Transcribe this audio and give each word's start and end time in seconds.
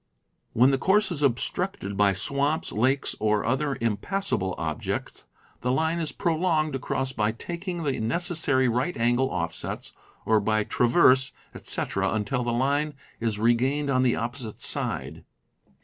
When 0.53 0.71
the 0.71 0.79
course 0.79 1.11
is 1.11 1.21
obstructed 1.21 1.95
by 1.95 2.13
swamps, 2.13 2.71
lakes, 2.71 3.15
or 3.19 3.45
other 3.45 3.77
impassable 3.79 4.55
objects, 4.57 5.25
the 5.59 5.71
line 5.71 5.99
is 5.99 6.11
prolonged 6.11 6.73
across 6.73 7.13
by 7.13 7.31
taking 7.33 7.83
the 7.83 7.99
necessary 7.99 8.67
right 8.67 8.97
angle 8.97 9.27
offsets, 9.29 9.93
or 10.25 10.39
by 10.39 10.63
trav 10.63 10.95
erse, 10.95 11.31
etc., 11.53 12.11
until 12.13 12.43
the 12.43 12.51
line 12.51 12.95
is 13.19 13.37
regained 13.37 13.91
on 13.91 14.01
the 14.01 14.15
opposite 14.15 14.59
side. 14.59 15.23